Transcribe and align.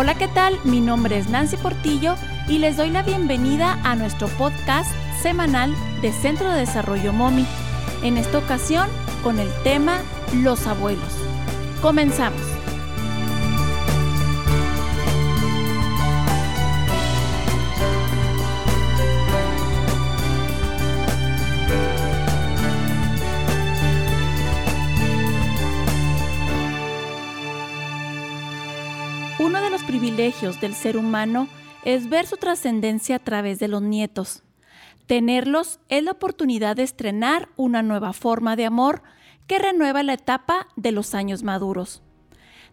Hola, 0.00 0.14
¿qué 0.14 0.28
tal? 0.28 0.56
Mi 0.62 0.80
nombre 0.80 1.18
es 1.18 1.28
Nancy 1.28 1.56
Portillo 1.56 2.14
y 2.46 2.58
les 2.58 2.76
doy 2.76 2.88
la 2.88 3.02
bienvenida 3.02 3.80
a 3.82 3.96
nuestro 3.96 4.28
podcast 4.28 4.88
semanal 5.20 5.74
de 6.02 6.12
Centro 6.12 6.48
de 6.52 6.60
Desarrollo 6.60 7.12
MOMI. 7.12 7.44
En 8.04 8.16
esta 8.16 8.38
ocasión 8.38 8.88
con 9.24 9.40
el 9.40 9.48
tema 9.64 9.98
Los 10.36 10.68
abuelos. 10.68 11.12
Comenzamos. 11.82 12.57
Privilegios 30.28 30.60
del 30.60 30.74
ser 30.74 30.98
humano 30.98 31.48
es 31.84 32.10
ver 32.10 32.26
su 32.26 32.36
trascendencia 32.36 33.16
a 33.16 33.18
través 33.18 33.58
de 33.58 33.66
los 33.66 33.80
nietos. 33.80 34.42
Tenerlos 35.06 35.80
es 35.88 36.02
la 36.02 36.10
oportunidad 36.10 36.76
de 36.76 36.82
estrenar 36.82 37.48
una 37.56 37.82
nueva 37.82 38.12
forma 38.12 38.54
de 38.54 38.66
amor 38.66 39.02
que 39.46 39.58
renueva 39.58 40.02
la 40.02 40.12
etapa 40.12 40.66
de 40.76 40.92
los 40.92 41.14
años 41.14 41.44
maduros. 41.44 42.02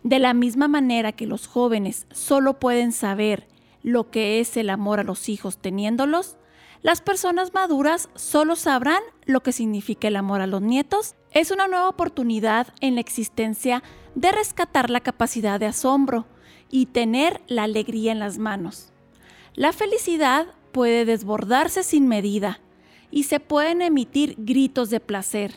De 0.04 0.20
la 0.20 0.34
misma 0.34 0.68
manera 0.68 1.14
que 1.14 1.28
los 1.28 1.48
jóvenes 1.48 2.08
solo 2.12 2.60
pueden 2.60 2.92
saber 2.92 3.48
lo 3.84 4.12
que 4.12 4.42
es 4.42 4.58
el 4.58 4.70
amor 4.70 5.00
a 5.00 5.04
los 5.04 5.30
hijos 5.30 5.58
teniéndolos, 5.58 6.36
las 6.82 7.00
personas 7.00 7.54
maduras 7.54 8.10
solo 8.16 8.58
sabrán 8.58 9.02
lo 9.24 9.44
que 9.44 9.54
significa 9.54 10.10
el 10.10 10.18
amor 10.18 10.42
a 10.42 10.48
los 10.48 10.62
nietos. 10.62 11.16
Es 11.32 11.52
una 11.52 11.70
nueva 11.70 11.88
oportunidad 11.88 12.68
en 12.82 12.96
la 12.96 13.02
existencia 13.02 13.82
de 14.14 14.34
rescatar 14.34 14.90
la 14.90 15.00
capacidad 15.00 15.58
de 15.58 15.68
asombro 15.68 16.26
y 16.70 16.88
tener 16.88 17.42
la 17.48 17.64
alegría 17.64 18.12
en 18.12 18.20
las 18.20 18.38
manos. 18.38 18.92
La 19.54 19.72
felicidad 19.72 20.48
puede 20.72 21.06
desbordarse 21.06 21.84
sin 21.84 22.08
medida 22.08 22.60
y 23.12 23.24
se 23.24 23.40
pueden 23.40 23.82
emitir 23.82 24.36
gritos 24.38 24.90
de 24.90 25.00
placer. 25.00 25.56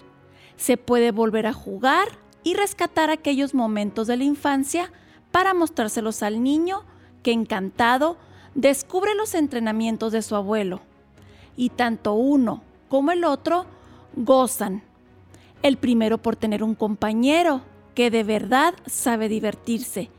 Se 0.56 0.76
puede 0.76 1.10
volver 1.10 1.46
a 1.46 1.52
jugar 1.52 2.08
y 2.44 2.54
rescatar 2.54 3.10
aquellos 3.10 3.54
momentos 3.54 4.06
de 4.06 4.16
la 4.16 4.24
infancia 4.24 4.92
para 5.32 5.54
mostrárselos 5.54 6.22
al 6.22 6.42
niño 6.42 6.84
que 7.22 7.32
encantado 7.32 8.16
descubre 8.54 9.14
los 9.14 9.34
entrenamientos 9.34 10.12
de 10.12 10.22
su 10.22 10.36
abuelo. 10.36 10.80
Y 11.56 11.70
tanto 11.70 12.14
uno 12.14 12.62
como 12.88 13.10
el 13.10 13.24
otro 13.24 13.66
gozan. 14.14 14.82
El 15.62 15.76
primero 15.76 16.18
por 16.18 16.36
tener 16.36 16.62
un 16.62 16.76
compañero 16.76 17.62
que 17.96 18.12
de 18.12 18.22
verdad 18.22 18.74
sabe 18.86 19.28
divertirse 19.28 20.10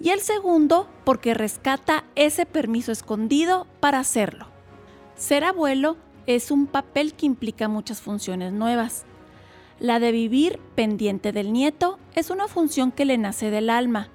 y 0.00 0.10
el 0.10 0.20
segundo 0.20 0.88
porque 1.04 1.34
rescata 1.34 2.04
ese 2.14 2.46
permiso 2.46 2.92
escondido 2.92 3.66
para 3.80 3.98
hacerlo. 3.98 4.46
Ser 5.16 5.44
abuelo 5.44 5.96
es 6.26 6.50
un 6.50 6.66
papel 6.66 7.14
que 7.14 7.26
implica 7.26 7.68
muchas 7.68 8.00
funciones 8.00 8.52
nuevas. 8.52 9.04
La 9.78 9.98
de 9.98 10.12
vivir 10.12 10.58
pendiente 10.74 11.32
del 11.32 11.52
nieto 11.52 11.98
es 12.14 12.30
una 12.30 12.48
función 12.48 12.92
que 12.92 13.04
le 13.04 13.18
nace 13.18 13.50
del 13.50 13.70
alma, 13.70 14.08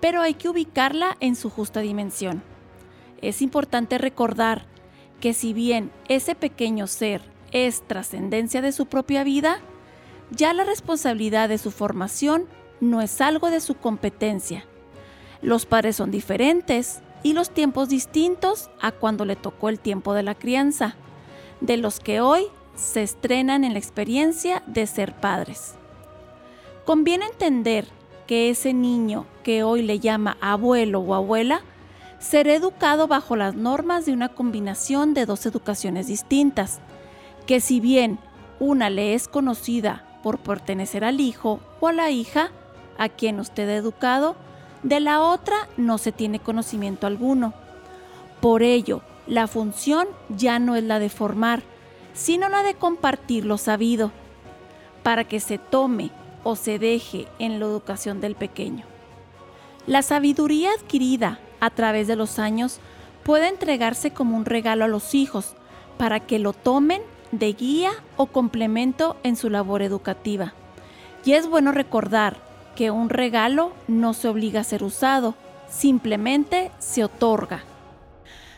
pero 0.00 0.20
hay 0.20 0.34
que 0.34 0.48
ubicarla 0.48 1.16
en 1.20 1.36
su 1.36 1.50
justa 1.50 1.80
dimensión. 1.80 2.42
Es 3.20 3.40
importante 3.40 3.98
recordar 3.98 4.66
que 5.20 5.34
si 5.34 5.52
bien 5.52 5.92
ese 6.08 6.34
pequeño 6.34 6.86
ser 6.86 7.22
es 7.52 7.86
trascendencia 7.86 8.60
de 8.62 8.72
su 8.72 8.86
propia 8.86 9.22
vida, 9.22 9.60
ya 10.30 10.52
la 10.54 10.64
responsabilidad 10.64 11.48
de 11.48 11.58
su 11.58 11.70
formación 11.70 12.46
no 12.80 13.00
es 13.00 13.20
algo 13.20 13.50
de 13.50 13.60
su 13.60 13.76
competencia, 13.76 14.64
los 15.42 15.66
padres 15.66 15.96
son 15.96 16.10
diferentes 16.10 17.02
y 17.22 17.34
los 17.34 17.50
tiempos 17.50 17.88
distintos 17.88 18.70
a 18.80 18.92
cuando 18.92 19.24
le 19.24 19.36
tocó 19.36 19.68
el 19.68 19.78
tiempo 19.78 20.14
de 20.14 20.22
la 20.22 20.34
crianza, 20.34 20.96
de 21.60 21.76
los 21.76 22.00
que 22.00 22.20
hoy 22.20 22.46
se 22.74 23.02
estrenan 23.02 23.64
en 23.64 23.74
la 23.74 23.78
experiencia 23.78 24.62
de 24.66 24.86
ser 24.86 25.14
padres. 25.14 25.74
Conviene 26.84 27.26
entender 27.26 27.86
que 28.26 28.50
ese 28.50 28.72
niño 28.72 29.26
que 29.42 29.62
hoy 29.62 29.82
le 29.82 29.98
llama 29.98 30.36
abuelo 30.40 31.00
o 31.00 31.14
abuela 31.14 31.60
será 32.18 32.54
educado 32.54 33.08
bajo 33.08 33.36
las 33.36 33.54
normas 33.54 34.06
de 34.06 34.12
una 34.12 34.28
combinación 34.28 35.12
de 35.12 35.26
dos 35.26 35.44
educaciones 35.44 36.06
distintas, 36.06 36.80
que 37.46 37.60
si 37.60 37.80
bien 37.80 38.18
una 38.60 38.90
le 38.90 39.14
es 39.14 39.26
conocida 39.26 40.04
por 40.22 40.38
pertenecer 40.38 41.04
al 41.04 41.20
hijo 41.20 41.60
o 41.80 41.88
a 41.88 41.92
la 41.92 42.10
hija 42.10 42.50
a 42.96 43.08
quien 43.08 43.40
usted 43.40 43.68
ha 43.68 43.74
educado, 43.74 44.36
de 44.82 45.00
la 45.00 45.22
otra 45.22 45.68
no 45.76 45.98
se 45.98 46.12
tiene 46.12 46.40
conocimiento 46.40 47.06
alguno. 47.06 47.54
Por 48.40 48.62
ello, 48.62 49.02
la 49.26 49.46
función 49.46 50.08
ya 50.28 50.58
no 50.58 50.74
es 50.76 50.82
la 50.82 50.98
de 50.98 51.08
formar, 51.08 51.62
sino 52.14 52.48
la 52.48 52.62
de 52.62 52.74
compartir 52.74 53.44
lo 53.44 53.58
sabido, 53.58 54.10
para 55.02 55.24
que 55.24 55.40
se 55.40 55.58
tome 55.58 56.10
o 56.44 56.56
se 56.56 56.78
deje 56.78 57.28
en 57.38 57.60
la 57.60 57.66
educación 57.66 58.20
del 58.20 58.34
pequeño. 58.34 58.84
La 59.86 60.02
sabiduría 60.02 60.70
adquirida 60.72 61.38
a 61.60 61.70
través 61.70 62.06
de 62.06 62.16
los 62.16 62.38
años 62.38 62.80
puede 63.22 63.48
entregarse 63.48 64.12
como 64.12 64.36
un 64.36 64.44
regalo 64.44 64.84
a 64.84 64.88
los 64.88 65.14
hijos 65.14 65.54
para 65.98 66.20
que 66.20 66.38
lo 66.38 66.52
tomen 66.52 67.02
de 67.30 67.52
guía 67.52 67.92
o 68.16 68.26
complemento 68.26 69.16
en 69.22 69.36
su 69.36 69.48
labor 69.48 69.82
educativa. 69.82 70.54
Y 71.24 71.32
es 71.32 71.48
bueno 71.48 71.72
recordar 71.72 72.51
que 72.76 72.90
un 72.90 73.08
regalo 73.08 73.72
no 73.88 74.14
se 74.14 74.28
obliga 74.28 74.60
a 74.60 74.64
ser 74.64 74.82
usado, 74.82 75.34
simplemente 75.68 76.70
se 76.78 77.04
otorga. 77.04 77.64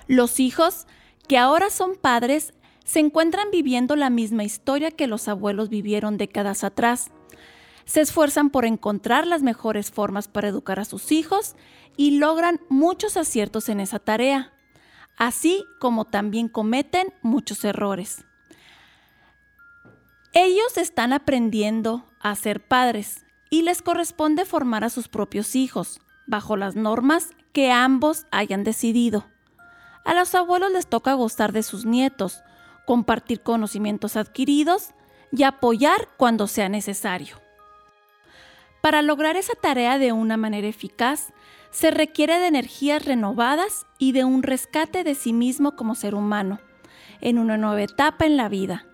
Los 0.07 0.41
hijos, 0.41 0.87
que 1.29 1.39
ahora 1.39 1.71
son 1.71 1.97
padres, 1.97 2.55
se 2.85 3.01
encuentran 3.01 3.51
viviendo 3.51 3.97
la 3.97 4.11
misma 4.11 4.45
historia 4.45 4.91
que 4.91 5.07
los 5.07 5.29
abuelos 5.29 5.71
vivieron 5.71 6.19
décadas 6.19 6.65
atrás. 6.65 7.11
Se 7.87 8.01
esfuerzan 8.01 8.51
por 8.51 8.67
encontrar 8.67 9.27
las 9.27 9.43
mejores 9.43 9.91
formas 9.91 10.29
para 10.29 10.49
educar 10.49 10.79
a 10.79 10.85
sus 10.85 11.11
hijos 11.13 11.55
y 11.97 12.19
logran 12.19 12.61
muchos 12.69 13.17
aciertos 13.17 13.69
en 13.69 13.81
esa 13.81 13.99
tarea, 13.99 14.53
así 15.17 15.65
como 15.81 16.05
también 16.05 16.49
cometen 16.49 17.13
muchos 17.23 17.65
errores. 17.65 18.25
Ellos 20.33 20.77
están 20.77 21.13
aprendiendo 21.13 22.05
a 22.21 22.35
ser 22.35 22.67
padres, 22.67 23.24
y 23.55 23.63
les 23.63 23.83
corresponde 23.83 24.47
formar 24.47 24.83
a 24.83 24.91
sus 24.91 25.07
propios 25.07 25.55
hijos, 25.55 26.01
bajo 26.27 26.57
las 26.57 26.75
normas 26.75 27.31
que 27.53 27.71
ambos 27.71 28.27
hayan 28.33 28.65
decidido. 28.65 29.27
A 30.05 30.13
los 30.13 30.35
abuelos 30.35 30.73
les 30.73 30.89
toca 30.89 31.15
gozar 31.15 31.53
de 31.53 31.63
sus 31.63 31.85
nietos, 31.85 32.43
compartir 32.85 33.43
conocimientos 33.43 34.17
adquiridos 34.17 34.89
y 35.31 35.45
apoyar 35.45 36.09
cuando 36.17 36.49
sea 36.49 36.69
necesario. 36.69 37.37
Para 38.81 39.03
lograr 39.03 39.37
esa 39.37 39.55
tarea 39.55 39.99
de 39.99 40.11
una 40.11 40.37
manera 40.37 40.67
eficaz, 40.67 41.33
se 41.71 41.93
requiere 41.93 42.41
de 42.41 42.49
energías 42.49 43.05
renovadas 43.05 43.87
y 43.99 44.11
de 44.11 44.25
un 44.25 44.43
rescate 44.43 45.05
de 45.05 45.15
sí 45.15 45.33
mismo 45.33 45.77
como 45.77 45.95
ser 45.95 46.17
humano, 46.17 46.59
en 47.21 47.39
una 47.39 47.57
nueva 47.57 47.83
etapa 47.83 48.27
en 48.27 48.37
la 48.37 48.49
vida. 48.49 48.85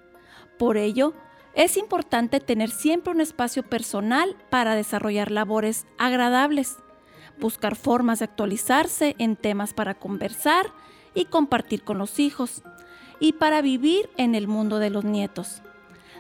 Por 0.59 0.77
ello, 0.77 1.15
es 1.55 1.77
importante 1.77 2.41
tener 2.41 2.71
siempre 2.71 3.13
un 3.13 3.21
espacio 3.21 3.63
personal 3.63 4.37
para 4.51 4.75
desarrollar 4.75 5.31
labores 5.31 5.87
agradables, 5.99 6.77
buscar 7.39 7.77
formas 7.77 8.21
de 8.21 8.27
actualizarse 8.27 9.17
en 9.19 9.37
temas 9.37 9.75
para 9.75 9.95
conversar 9.95 10.67
y 11.15 11.25
compartir 11.25 11.83
con 11.83 11.99
los 11.99 12.19
hijos, 12.19 12.63
y 13.19 13.35
para 13.35 13.61
vivir 13.61 14.09
en 14.17 14.35
el 14.35 14.49
mundo 14.49 14.79
de 14.79 14.91
los 14.91 15.05
nietos. 15.05 15.63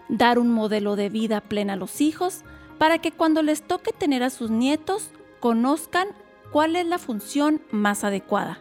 Dar 0.08 0.38
un 0.38 0.50
modelo 0.50 0.96
de 0.96 1.08
vida 1.08 1.40
plena 1.40 1.72
a 1.72 1.76
los 1.76 2.00
hijos 2.00 2.42
para 2.78 2.98
que 2.98 3.10
cuando 3.10 3.42
les 3.42 3.62
toque 3.62 3.92
tener 3.92 4.22
a 4.22 4.30
sus 4.30 4.50
nietos 4.50 5.10
conozcan 5.40 6.08
cuál 6.52 6.76
es 6.76 6.86
la 6.86 6.98
función 6.98 7.62
más 7.70 8.04
adecuada. 8.04 8.60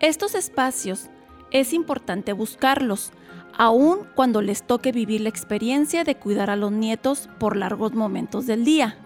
Estos 0.00 0.34
espacios 0.34 1.08
es 1.50 1.72
importante 1.72 2.32
buscarlos, 2.32 3.12
aun 3.56 4.06
cuando 4.14 4.42
les 4.42 4.62
toque 4.62 4.92
vivir 4.92 5.20
la 5.20 5.28
experiencia 5.28 6.04
de 6.04 6.16
cuidar 6.16 6.50
a 6.50 6.56
los 6.56 6.72
nietos 6.72 7.28
por 7.38 7.56
largos 7.56 7.94
momentos 7.94 8.46
del 8.46 8.64
día. 8.64 8.96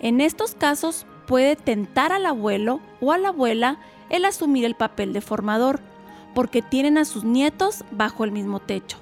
En 0.00 0.20
estos 0.20 0.54
casos 0.54 1.06
puede 1.26 1.56
tentar 1.56 2.12
al 2.12 2.26
abuelo 2.26 2.80
o 3.00 3.12
a 3.12 3.18
la 3.18 3.28
abuela 3.28 3.78
el 4.10 4.24
asumir 4.24 4.64
el 4.64 4.74
papel 4.74 5.12
de 5.12 5.20
formador, 5.20 5.80
porque 6.34 6.62
tienen 6.62 6.98
a 6.98 7.04
sus 7.04 7.24
nietos 7.24 7.84
bajo 7.90 8.24
el 8.24 8.32
mismo 8.32 8.60
techo. 8.60 8.98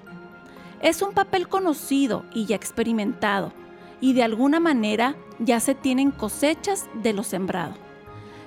Es 0.80 1.02
un 1.02 1.12
papel 1.12 1.48
conocido 1.48 2.24
y 2.34 2.46
ya 2.46 2.56
experimentado, 2.56 3.52
y 4.00 4.12
de 4.12 4.22
alguna 4.22 4.60
manera 4.60 5.16
ya 5.38 5.60
se 5.60 5.74
tienen 5.74 6.10
cosechas 6.10 6.88
de 6.94 7.12
lo 7.12 7.22
sembrado. 7.22 7.74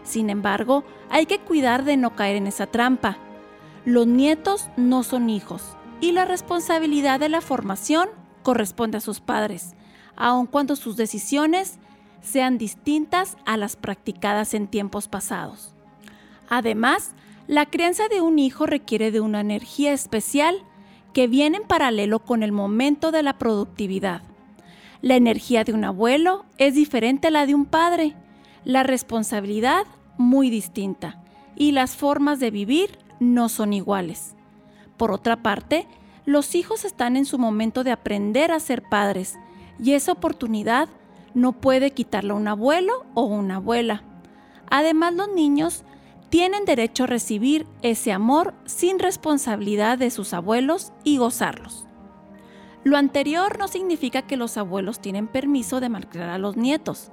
Sin 0.03 0.29
embargo, 0.29 0.83
hay 1.09 1.25
que 1.25 1.39
cuidar 1.39 1.83
de 1.83 1.97
no 1.97 2.15
caer 2.15 2.35
en 2.35 2.47
esa 2.47 2.67
trampa, 2.67 3.17
los 3.85 4.07
nietos 4.07 4.69
no 4.77 5.03
son 5.03 5.29
hijos 5.29 5.77
y 6.01 6.11
la 6.11 6.25
responsabilidad 6.25 7.19
de 7.19 7.29
la 7.29 7.41
formación 7.41 8.09
corresponde 8.41 8.97
a 8.97 9.01
sus 9.01 9.21
padres, 9.21 9.75
aun 10.15 10.47
cuando 10.47 10.75
sus 10.75 10.97
decisiones 10.97 11.77
sean 12.21 12.57
distintas 12.57 13.37
a 13.45 13.57
las 13.57 13.75
practicadas 13.75 14.55
en 14.55 14.67
tiempos 14.67 15.07
pasados. 15.07 15.73
Además, 16.49 17.13
la 17.47 17.67
crianza 17.67 18.07
de 18.07 18.21
un 18.21 18.39
hijo 18.39 18.65
requiere 18.65 19.11
de 19.11 19.21
una 19.21 19.41
energía 19.41 19.93
especial 19.93 20.63
que 21.13 21.27
viene 21.27 21.57
en 21.57 21.63
paralelo 21.67 22.19
con 22.19 22.41
el 22.41 22.51
momento 22.51 23.11
de 23.11 23.21
la 23.21 23.37
productividad. 23.37 24.23
La 25.01 25.15
energía 25.15 25.63
de 25.63 25.73
un 25.73 25.85
abuelo 25.85 26.45
es 26.57 26.73
diferente 26.73 27.27
a 27.27 27.31
la 27.31 27.45
de 27.45 27.53
un 27.53 27.65
padre, 27.65 28.15
la 28.63 28.81
responsabilidad 28.81 29.85
muy 30.17 30.49
distinta 30.49 31.21
y 31.55 31.71
las 31.71 31.95
formas 31.95 32.39
de 32.39 32.49
vivir 32.49 33.04
no 33.33 33.49
son 33.49 33.73
iguales. 33.73 34.35
Por 34.97 35.11
otra 35.11 35.37
parte, 35.37 35.87
los 36.25 36.55
hijos 36.55 36.85
están 36.85 37.17
en 37.17 37.25
su 37.25 37.37
momento 37.37 37.83
de 37.83 37.91
aprender 37.91 38.51
a 38.51 38.59
ser 38.59 38.83
padres 38.83 39.35
y 39.79 39.93
esa 39.93 40.13
oportunidad 40.13 40.89
no 41.33 41.51
puede 41.51 41.91
quitarla 41.91 42.33
un 42.33 42.47
abuelo 42.47 43.05
o 43.13 43.23
una 43.23 43.57
abuela. 43.57 44.03
Además, 44.69 45.13
los 45.13 45.29
niños 45.29 45.83
tienen 46.29 46.65
derecho 46.65 47.03
a 47.03 47.07
recibir 47.07 47.67
ese 47.81 48.11
amor 48.11 48.53
sin 48.65 48.99
responsabilidad 48.99 49.97
de 49.97 50.09
sus 50.09 50.33
abuelos 50.33 50.91
y 51.03 51.17
gozarlos. 51.17 51.85
Lo 52.83 52.97
anterior 52.97 53.57
no 53.59 53.67
significa 53.67 54.23
que 54.23 54.37
los 54.37 54.57
abuelos 54.57 54.99
tienen 54.99 55.27
permiso 55.27 55.79
de 55.79 55.89
malcriar 55.89 56.29
a 56.29 56.37
los 56.37 56.55
nietos, 56.55 57.11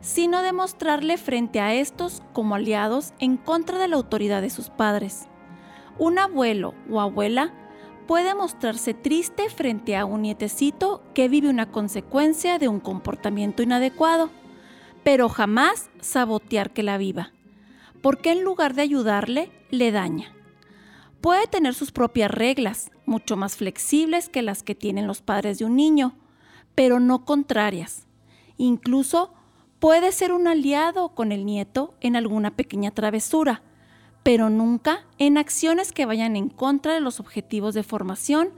sino 0.00 0.42
de 0.42 0.52
mostrarle 0.52 1.18
frente 1.18 1.60
a 1.60 1.74
estos 1.74 2.22
como 2.32 2.54
aliados 2.54 3.12
en 3.18 3.36
contra 3.36 3.78
de 3.78 3.88
la 3.88 3.96
autoridad 3.96 4.40
de 4.40 4.50
sus 4.50 4.70
padres. 4.70 5.29
Un 5.98 6.18
abuelo 6.18 6.74
o 6.90 7.00
abuela 7.00 7.52
puede 8.06 8.34
mostrarse 8.34 8.94
triste 8.94 9.48
frente 9.50 9.96
a 9.96 10.04
un 10.04 10.22
nietecito 10.22 11.02
que 11.14 11.28
vive 11.28 11.48
una 11.48 11.70
consecuencia 11.70 12.58
de 12.58 12.68
un 12.68 12.80
comportamiento 12.80 13.62
inadecuado, 13.62 14.30
pero 15.04 15.28
jamás 15.28 15.90
sabotear 16.00 16.72
que 16.72 16.82
la 16.82 16.98
viva, 16.98 17.32
porque 18.02 18.32
en 18.32 18.42
lugar 18.42 18.74
de 18.74 18.82
ayudarle, 18.82 19.52
le 19.70 19.92
daña. 19.92 20.34
Puede 21.20 21.46
tener 21.46 21.74
sus 21.74 21.92
propias 21.92 22.30
reglas, 22.30 22.90
mucho 23.04 23.36
más 23.36 23.56
flexibles 23.56 24.28
que 24.28 24.42
las 24.42 24.62
que 24.62 24.74
tienen 24.74 25.06
los 25.06 25.20
padres 25.22 25.58
de 25.58 25.66
un 25.66 25.76
niño, 25.76 26.16
pero 26.74 26.98
no 26.98 27.24
contrarias. 27.24 28.06
Incluso 28.56 29.32
puede 29.78 30.12
ser 30.12 30.32
un 30.32 30.48
aliado 30.48 31.10
con 31.10 31.30
el 31.30 31.44
nieto 31.44 31.94
en 32.00 32.16
alguna 32.16 32.56
pequeña 32.56 32.90
travesura, 32.90 33.62
pero 34.22 34.50
nunca 34.50 35.04
en 35.18 35.38
acciones 35.38 35.92
que 35.92 36.06
vayan 36.06 36.36
en 36.36 36.48
contra 36.48 36.94
de 36.94 37.00
los 37.00 37.20
objetivos 37.20 37.74
de 37.74 37.82
formación 37.82 38.50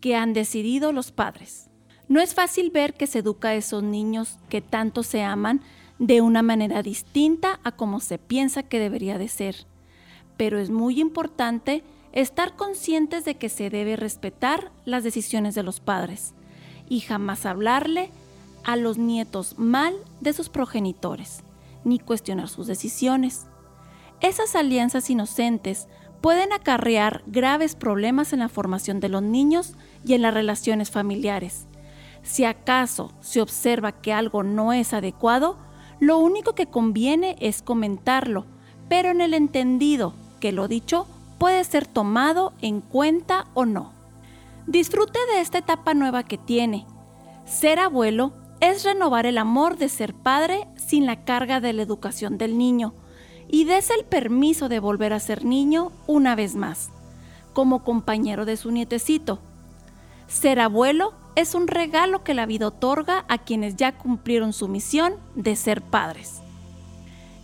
que 0.00 0.16
han 0.16 0.32
decidido 0.32 0.92
los 0.92 1.12
padres. 1.12 1.68
No 2.08 2.20
es 2.20 2.34
fácil 2.34 2.70
ver 2.70 2.94
que 2.94 3.06
se 3.06 3.20
educa 3.20 3.48
a 3.48 3.54
esos 3.54 3.82
niños 3.82 4.38
que 4.48 4.60
tanto 4.60 5.02
se 5.02 5.22
aman 5.22 5.60
de 5.98 6.22
una 6.22 6.42
manera 6.42 6.82
distinta 6.82 7.60
a 7.62 7.72
como 7.72 8.00
se 8.00 8.18
piensa 8.18 8.62
que 8.62 8.80
debería 8.80 9.18
de 9.18 9.28
ser, 9.28 9.66
pero 10.36 10.58
es 10.58 10.70
muy 10.70 10.98
importante 10.98 11.84
estar 12.12 12.56
conscientes 12.56 13.24
de 13.24 13.36
que 13.36 13.48
se 13.48 13.70
debe 13.70 13.96
respetar 13.96 14.72
las 14.84 15.04
decisiones 15.04 15.54
de 15.54 15.62
los 15.62 15.80
padres 15.80 16.34
y 16.88 17.00
jamás 17.00 17.46
hablarle 17.46 18.10
a 18.64 18.76
los 18.76 18.98
nietos 18.98 19.58
mal 19.58 19.94
de 20.20 20.32
sus 20.32 20.48
progenitores, 20.48 21.42
ni 21.84 21.98
cuestionar 21.98 22.48
sus 22.48 22.66
decisiones. 22.66 23.46
Esas 24.20 24.54
alianzas 24.54 25.08
inocentes 25.08 25.88
pueden 26.20 26.52
acarrear 26.52 27.22
graves 27.26 27.74
problemas 27.74 28.34
en 28.34 28.40
la 28.40 28.50
formación 28.50 29.00
de 29.00 29.08
los 29.08 29.22
niños 29.22 29.74
y 30.04 30.12
en 30.12 30.20
las 30.22 30.34
relaciones 30.34 30.90
familiares. 30.90 31.66
Si 32.22 32.44
acaso 32.44 33.12
se 33.20 33.40
observa 33.40 33.92
que 33.92 34.12
algo 34.12 34.42
no 34.42 34.74
es 34.74 34.92
adecuado, 34.92 35.56
lo 36.00 36.18
único 36.18 36.54
que 36.54 36.66
conviene 36.66 37.36
es 37.40 37.62
comentarlo, 37.62 38.44
pero 38.90 39.10
en 39.10 39.22
el 39.22 39.32
entendido 39.32 40.12
que 40.38 40.52
lo 40.52 40.68
dicho 40.68 41.06
puede 41.38 41.64
ser 41.64 41.86
tomado 41.86 42.52
en 42.60 42.82
cuenta 42.82 43.46
o 43.54 43.64
no. 43.64 43.92
Disfrute 44.66 45.18
de 45.32 45.40
esta 45.40 45.58
etapa 45.58 45.94
nueva 45.94 46.24
que 46.24 46.36
tiene. 46.36 46.86
Ser 47.46 47.78
abuelo 47.78 48.34
es 48.60 48.84
renovar 48.84 49.24
el 49.24 49.38
amor 49.38 49.78
de 49.78 49.88
ser 49.88 50.12
padre 50.12 50.68
sin 50.76 51.06
la 51.06 51.24
carga 51.24 51.60
de 51.60 51.72
la 51.72 51.80
educación 51.80 52.36
del 52.36 52.58
niño 52.58 52.92
y 53.50 53.64
des 53.64 53.90
el 53.90 54.04
permiso 54.04 54.68
de 54.68 54.78
volver 54.78 55.12
a 55.12 55.20
ser 55.20 55.44
niño 55.44 55.90
una 56.06 56.36
vez 56.36 56.54
más, 56.54 56.90
como 57.52 57.82
compañero 57.82 58.44
de 58.44 58.56
su 58.56 58.70
nietecito. 58.70 59.40
Ser 60.28 60.60
abuelo 60.60 61.14
es 61.34 61.54
un 61.54 61.66
regalo 61.66 62.22
que 62.22 62.34
la 62.34 62.46
vida 62.46 62.68
otorga 62.68 63.24
a 63.28 63.38
quienes 63.38 63.76
ya 63.76 63.98
cumplieron 63.98 64.52
su 64.52 64.68
misión 64.68 65.14
de 65.34 65.56
ser 65.56 65.82
padres. 65.82 66.42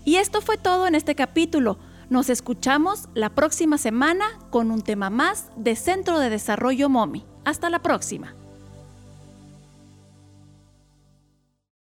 Y 0.04 0.16
esto 0.16 0.40
fue 0.40 0.56
todo 0.56 0.86
en 0.86 0.94
este 0.94 1.16
capítulo. 1.16 1.78
Nos 2.08 2.30
escuchamos 2.30 3.08
la 3.14 3.30
próxima 3.30 3.76
semana 3.76 4.26
con 4.50 4.70
un 4.70 4.82
tema 4.82 5.10
más 5.10 5.50
de 5.56 5.74
Centro 5.74 6.20
de 6.20 6.30
Desarrollo 6.30 6.88
MOMI. 6.88 7.24
Hasta 7.44 7.68
la 7.68 7.82
próxima. 7.82 8.36